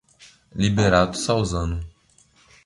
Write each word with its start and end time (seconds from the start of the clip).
Liberato 0.55 1.13
Salzano 1.13 1.77